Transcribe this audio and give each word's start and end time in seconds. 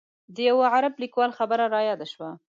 د 0.35 0.37
یوه 0.49 0.65
عرب 0.75 0.93
لیکوال 1.03 1.31
خبره 1.37 1.65
رایاده 1.75 2.05
شوه. 2.13 2.29